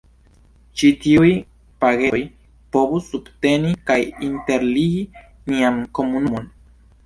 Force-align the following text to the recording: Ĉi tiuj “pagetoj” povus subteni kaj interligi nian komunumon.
Ĉi 0.81 0.87
tiuj 1.03 1.29
“pagetoj” 1.85 2.23
povus 2.77 3.11
subteni 3.11 3.77
kaj 3.93 4.01
interligi 4.31 5.07
nian 5.53 5.83
komunumon. 6.01 6.53